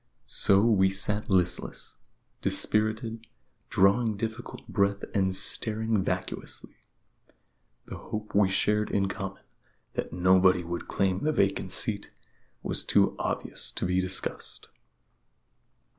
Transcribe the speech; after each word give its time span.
So 0.25 0.61
we 0.65 0.89
sat 0.89 1.29
listless, 1.29 1.95
dispirited, 2.41 3.27
drawing 3.69 4.17
difficult 4.17 4.67
breath 4.67 5.03
and 5.13 5.35
staring 5.35 6.01
vacuously. 6.01 6.73
The 7.85 7.97
hope 7.97 8.33
we 8.33 8.49
shared 8.49 8.89
in 8.89 9.07
common 9.07 9.43
that 9.93 10.11
nobody 10.11 10.63
would 10.63 10.87
claim 10.87 11.19
the 11.19 11.31
vacant 11.31 11.69
seat 11.69 12.09
was 12.63 12.83
too 12.83 13.15
obvious 13.19 13.69
to 13.73 13.85
be 13.85 14.01
discussed. 14.01 14.69